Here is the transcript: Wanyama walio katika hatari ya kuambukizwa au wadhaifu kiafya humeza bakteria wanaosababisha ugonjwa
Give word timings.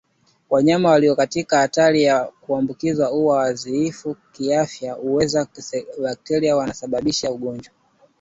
Wanyama 0.49 0.89
walio 0.89 1.15
katika 1.15 1.57
hatari 1.59 2.03
ya 2.03 2.23
kuambukizwa 2.41 3.07
au 3.07 3.27
wadhaifu 3.27 4.15
kiafya 4.31 4.93
humeza 4.93 5.47
bakteria 6.01 6.55
wanaosababisha 6.55 7.31
ugonjwa 7.31 7.73